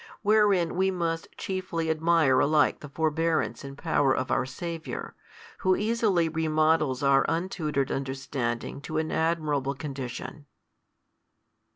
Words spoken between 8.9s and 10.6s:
an admirable condition.